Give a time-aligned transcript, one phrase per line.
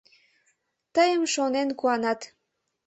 [0.93, 2.21] Тыйым шонен куанат